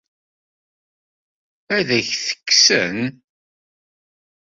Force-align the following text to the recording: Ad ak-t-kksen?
Ad 1.77 1.87
ak-t-kksen? 1.99 2.99